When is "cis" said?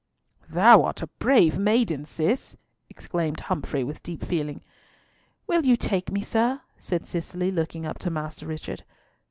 2.05-2.57